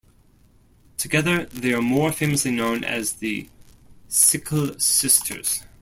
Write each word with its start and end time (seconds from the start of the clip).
Together 0.97 1.45
they 1.45 1.73
are 1.75 1.81
more 1.83 2.11
famously 2.11 2.49
known 2.49 2.83
as 2.83 3.13
the 3.17 3.47
Sikkil 4.09 4.81
Sisters. 4.81 5.61